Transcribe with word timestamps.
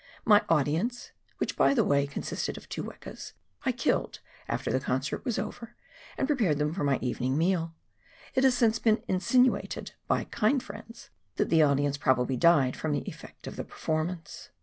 My 0.25 0.43
audience— 0.49 1.11
which, 1.37 1.55
by 1.55 1.75
the 1.75 1.83
way, 1.83 2.07
consisted 2.07 2.57
of 2.57 2.67
two 2.67 2.81
wekas— 2.81 3.33
I 3.67 3.71
killed 3.71 4.19
after 4.47 4.71
the 4.71 4.79
concert 4.79 5.23
was 5.23 5.37
over 5.37 5.75
and 6.17 6.25
prepared 6.27 6.57
them 6.57 6.73
for 6.73 6.83
my 6.83 6.97
evening 7.03 7.37
meal. 7.37 7.75
It 8.33 8.43
has 8.43 8.55
since 8.57 8.79
been 8.79 9.03
insinuated, 9.07 9.91
by 10.07 10.23
kind 10.23 10.63
friends, 10.63 11.11
that 11.35 11.49
the 11.51 11.61
audience 11.61 11.97
probably 11.97 12.35
died 12.35 12.75
from 12.75 12.93
the 12.93 13.01
effect 13.07 13.45
of 13.45 13.57
the 13.57 13.63
performance 13.63 14.49